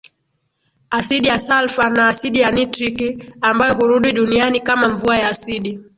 asidi 0.89 1.27
ya 1.27 1.39
salfa 1.39 1.89
na 1.89 2.07
asidi 2.07 2.39
ya 2.39 2.51
nitriki 2.51 3.25
ambayo 3.41 3.75
hurudi 3.75 4.11
duniani 4.11 4.59
kama 4.59 4.89
mvua 4.89 5.17
ya 5.17 5.27
asidi 5.29 5.79